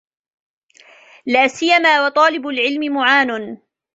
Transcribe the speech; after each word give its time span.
لَا 1.25 1.47
سِيَّمَا 1.47 2.05
وَطَالِبُ 2.05 2.47
الْعِلْمِ 2.47 2.93
مُعَانٌ 2.93 3.61